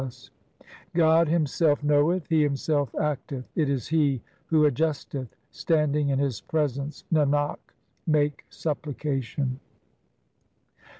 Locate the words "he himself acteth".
2.27-3.45